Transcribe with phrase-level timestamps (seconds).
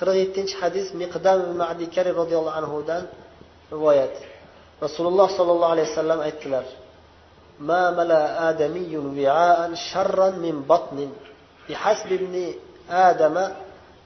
[0.00, 3.02] qirq yettinchi hadis miqdam madikari roziyallohu anhudan
[3.74, 4.14] rivoyat
[4.84, 6.66] rasululloh sollallohu alayhi vasallam aytdilar
[7.70, 10.98] ما ملا آدمي وعاء شرا من بطن
[11.68, 12.34] بحسب ابن
[12.90, 13.36] آدم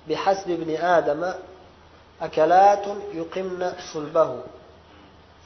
[0.09, 1.33] بحسب ابن آدم
[2.23, 4.31] أكلات يقمن صلبه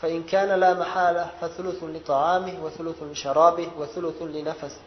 [0.01, 4.81] فإن كان لا محالة فثلث لطعامه وثلث لشرابه وثلث لنفسه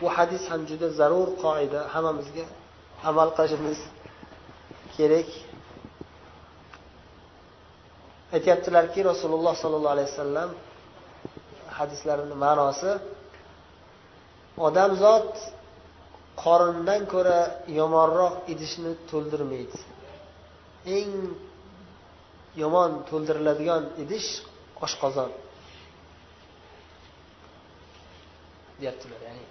[0.00, 2.44] bu hadis ham juda zarur qoida hammamizga
[3.08, 3.78] amal qilishimiz
[4.98, 5.30] kerak.
[8.36, 10.50] Aytyaptilarki rasululloh sollallohu alayhi vasallam
[11.78, 12.92] hadislarini ma'nosi
[14.66, 15.30] odamzod
[16.44, 17.40] qorindan ko'ra
[17.78, 19.78] yomonroq idishni to'ldirmaydi.
[20.96, 21.12] Eng
[22.62, 24.28] yomon to'ldiriladigan idish
[24.84, 25.30] oshqozon.
[28.80, 29.44] Deyaptilar ya'ni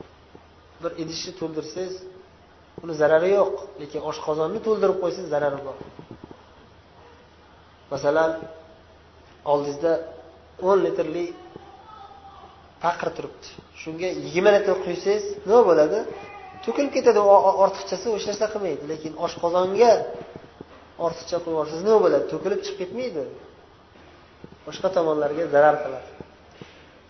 [0.82, 1.96] bir idishni to'ldirsangiz
[2.84, 5.78] uni zarari yo'q lekin oshqozonni to'ldirib qo'ysangiz zarari bor.
[7.94, 8.32] Masalan
[9.52, 9.94] oldingizda
[10.68, 11.26] o'n litrli
[12.84, 13.48] paqir turibdi.
[13.82, 16.00] Shunga yigirma litr quysangiz nima bo'ladi?
[16.66, 17.20] To'kilib ketadi
[17.64, 19.92] ortiqchasi hech narsa qilmaydi lekin oshqozonga
[21.06, 22.26] ortiqcha qo'yib yuborsangiz nima bo'ladi?
[22.34, 23.24] To'kilib chiqib ketmaydi.
[24.68, 26.10] Boshqa tomonlarga zarar qiladi.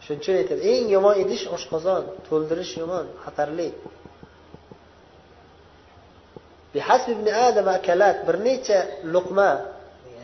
[0.04, 3.70] Shuning uchun aytadi eng yomon idish oshqozon to'ldirish yomon xatarli.
[8.28, 8.80] Bir necha
[9.16, 9.52] luqma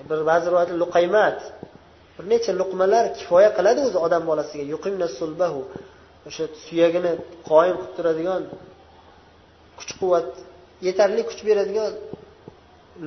[0.10, 1.40] bir ba'zi rivoyatlar luqaymat
[2.18, 4.64] bir necha luqmalar kifoya qiladi o'zi odam bolasiga.
[5.20, 5.62] Sulbahu
[6.28, 7.12] o'sha suyagini
[7.50, 8.42] qoyim qilib turadigan
[9.80, 10.30] kuch quvvat
[10.88, 11.92] yetarli kuch beradigan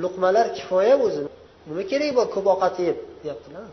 [0.02, 1.22] luqmalar kifoya o'zi.
[1.69, 3.69] Nima kerak bor ko'p ovqat yeb deyaptilar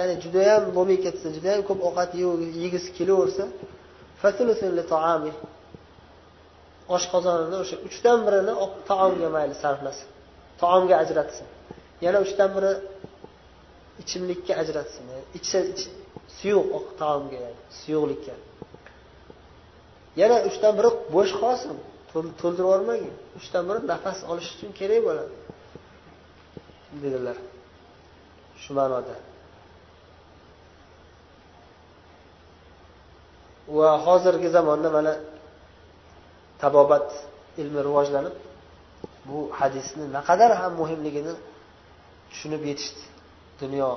[0.00, 2.10] ya'ni judayam bo'lmay ketsa judayam ko'p ovqat
[2.64, 3.44] yegisi kelaversa
[6.94, 8.54] oshqozonini o'sha uchdan birini
[8.90, 10.08] taomga mayli sarflasin.
[10.62, 11.46] Taomga ajratsin.
[12.04, 12.72] Yana uchdan biri
[14.02, 15.04] ichimlikka ajratsin.
[15.38, 15.58] Ichsa
[16.38, 17.38] suyuq taomga
[17.78, 18.34] suyuqlikka.
[20.20, 21.74] Yana uchdan biri bo'sh qolsin
[22.40, 23.14] to'ldirib yubormagin.
[23.38, 25.34] Uchdan biri nafas olish uchun kerak bo'ladi
[27.02, 27.36] dedilar.
[28.62, 29.14] Shu ma'noda.
[33.76, 35.12] Va hozirgi zamonda mana
[36.62, 37.08] tabobat
[37.60, 38.36] ilmi rivojlanib
[39.28, 41.34] bu hadisni naqadar ham muhimligini
[42.30, 43.02] tushunib yetishdi.
[43.62, 43.88] Dunyo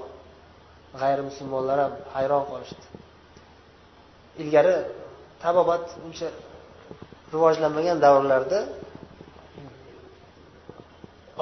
[1.02, 2.86] g'ayrimusulmonlar ham hayron qolishdi.
[4.42, 4.76] Ilgari
[5.44, 6.28] tabobat uncha
[7.34, 8.60] rivojlanmagan davrlarda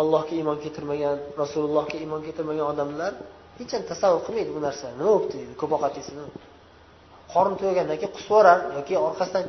[0.01, 3.13] allohga iymon keltirmagan rasulullohga iymon keltirmagan odamlar
[3.59, 4.93] hech ham tasavvur qilmaydi bu narsani.
[4.99, 6.11] Nima bo'libdi deydi ko'p ovqat yesa
[7.33, 9.45] qorni to'ygandan keyin qusib yuborar yoki orqasidan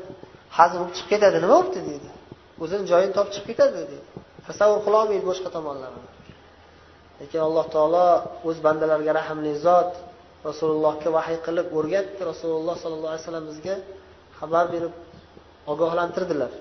[0.56, 2.08] hazm bo'lib chiqib ketadi nima bo'libdi deydi
[2.62, 3.98] o'zini joyini topib chiqib ketadi deydi
[4.46, 6.08] tasavvur qilolmaydi boshqa tomonlarini
[7.20, 8.06] lekin alloh taolo
[8.48, 9.92] o'z bandalariga rahmli zot
[10.48, 12.20] rasulullohga vahiy qilib o'rgatdi.
[12.30, 13.74] Rasululloh sollallohu alayhi vasallam bizga
[14.38, 14.94] xabar berib
[15.72, 16.52] ogohlantirdilar.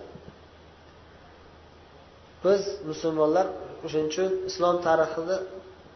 [2.45, 3.45] Biz musulmonlar
[3.85, 5.37] o'shaning uchun islom tarixini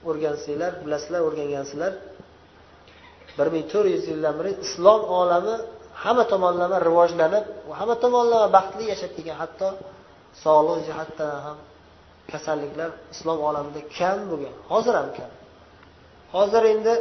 [0.10, 1.94] o'rgansanglar bilasizlar o'rgangansizlar.
[3.38, 5.56] Bir ming to'rt yuz yildan beri islom olami
[6.04, 7.46] hamma tomonlama rivojlanib
[7.80, 9.68] hamma tomonlama baxtli yashab kelgan hatto
[10.44, 11.58] sog'liq jihatdan ham
[12.32, 14.56] kasalliklar islom olamida kam bo'lgan.
[14.72, 15.32] Hozir ham kam.
[16.36, 16.94] Hozir endi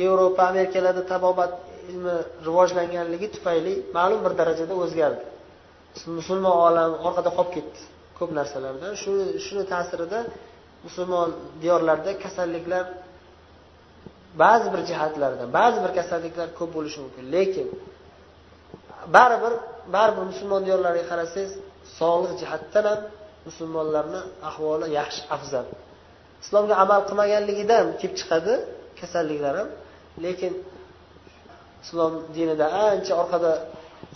[0.00, 1.52] yevropa amerikalarda tabobat
[1.90, 2.16] ilmi
[2.46, 5.22] rivojlanganligi tufayli ma'lum bir darajada o'zgardi.
[6.18, 7.80] Musulmon olami orqada qolib ketdi
[8.18, 9.12] ko'p narsalardan shu
[9.44, 10.18] shuni ta'sirida
[10.86, 11.28] musulmon
[11.62, 12.84] diyorlarda kasalliklar
[14.42, 17.66] ba'zi bir jihatlarda ba'zi bir kasalliklar ko'p bo'lishi mumkin lekin
[19.16, 19.54] baribir
[19.94, 21.52] baribir musulmon diyorlariga qarasangiz
[21.98, 23.00] sog'liq jihatdan ham
[23.48, 25.66] musulmonlarni ahvoli yaxshi afzal.
[26.44, 28.54] Islomga amal qilmaganligidan kelib chiqadi
[29.00, 29.68] kasalliklar ham
[30.24, 30.52] lekin
[31.84, 33.52] islom dinida ancha orqada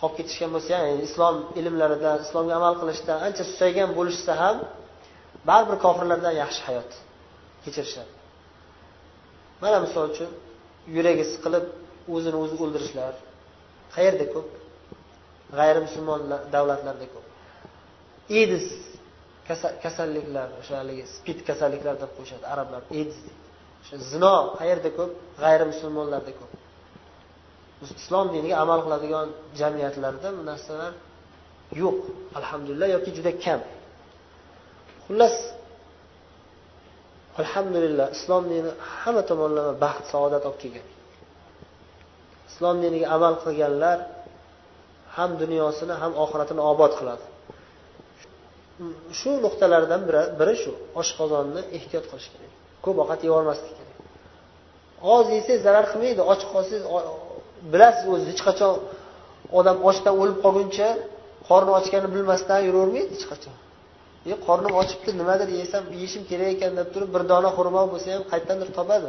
[0.00, 4.56] qolib ketishgan bo'lsa ya'ni islom ilmlaridan islomga amal qilishdan ancha susaygan bo'lishsa ham
[5.48, 6.90] baribir kofirlardan yaxshi hayot
[7.64, 8.12] kechirishadi.
[9.62, 10.31] Mana misol uchun
[10.97, 11.64] yuragi siqilib
[12.14, 13.14] o'zini o'zi o'ldirishlar.
[13.94, 14.49] Qayerda ko'p?
[15.59, 16.20] G'ayrimusulmon
[16.55, 17.26] davlatlarda ko'p.
[18.41, 18.67] Edis
[19.85, 22.82] kasalliklar o'sha haligi spid kasalliklar deb qo'yishadi arablar.
[23.00, 23.19] Edis
[23.82, 25.12] o'sha zino qayerda ko'p?
[25.43, 26.53] G'ayrimusulmonlarda ko'p.
[28.00, 29.29] Islom diniga amal qiladigan
[29.61, 30.93] jamiyatlarda bu narsalar
[31.82, 31.99] yo'q.
[32.38, 33.61] Alhamdulillah yoki juda kam.
[35.05, 35.37] Xullas
[37.40, 38.70] alhamdulillah islom dini
[39.00, 40.87] hamma tomonlama baxt saodat olib kelgan.
[42.50, 43.99] Islom diniga amal qilganlar
[45.17, 47.25] ham dunyosini ham oxiratini obod qiladi.
[49.19, 50.02] Shu nuqtalardan
[50.40, 52.52] biri shu oshqozonni ehtiyot qilish kerak.
[52.84, 53.99] Ko'p ovqat yeyormaslik kerak.
[55.14, 56.85] Oz yesangiz zarar qilmaydi och qolsangiz
[57.73, 58.73] bilasiz o'zi hech qachon
[59.58, 60.88] odam ochdan o'lib qolguncha
[61.49, 63.55] qorni ochganini bilmasdan yuravermaydi hech qachon.
[64.30, 68.24] E qornim ochibdi nimadir yesam yeyishim kerak ekan deb turib bir dona xurmo bo'lsa ham
[68.30, 69.08] qayerdandir topadi.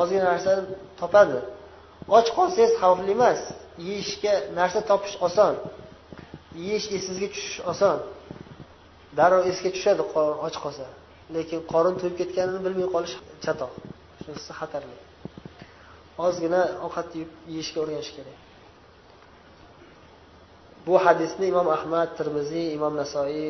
[0.00, 0.62] Ozgina narsani
[1.00, 1.38] topadi.
[2.16, 3.40] Och qolsangiz xavfli emas.
[3.86, 5.54] Yeyishga narsa topish oson.
[6.64, 7.98] Yeyish esingizga tushish oson.
[9.18, 10.02] Darrov esga tushadi
[10.46, 10.86] och qolsa.
[11.34, 13.72] Lekin qorin to'yib ketganini bilmay qolish chatoq.
[14.22, 14.96] Shunisi xatarli.
[16.26, 17.08] Ozgina ovqat
[17.52, 18.38] yeyishga o'rganish kerak.
[20.86, 23.48] Bu hadisni imom ahmad termiziy imom nasoiy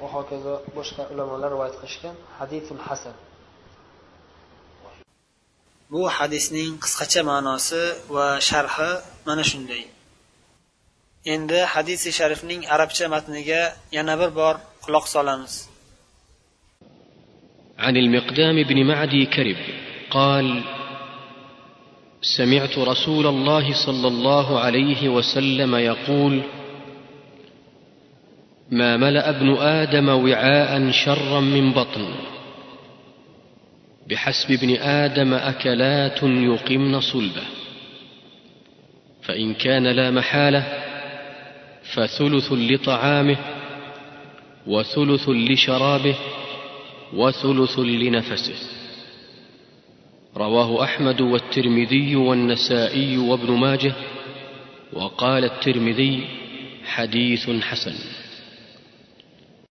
[0.00, 3.16] va hokazo boshqa ulamolar rivoyat qilishgan hadisul hasan
[5.92, 7.82] bu hadisning qisqacha ma'nosi
[8.14, 8.90] va sharhi
[9.28, 9.82] mana shunday
[11.34, 13.62] endi hadisi sharifning arabcha matniga
[13.96, 14.54] yana bir bor
[14.84, 15.54] quloq solamiz
[17.78, 19.56] عن المقدام بن معدي كرب
[20.10, 20.46] قال
[22.38, 26.42] سمعت رسول الله صلى الله عليه وسلم يقول
[28.70, 32.08] ما ملأ ابن آدم وعاء شرا من بطن.
[34.10, 37.42] بحسب ابن آدم أكلات يقمن صلبه.
[39.22, 40.64] فإن كان لا محالة
[41.82, 43.36] فثلث لطعامه
[44.66, 46.16] وثلث لشرابه
[47.12, 48.58] وثلث لنفسه.
[50.36, 53.92] رواه أحمد والترمذي والنسائي وابن ماجه
[54.92, 56.24] وقال الترمذي
[56.84, 58.23] حديث حسن.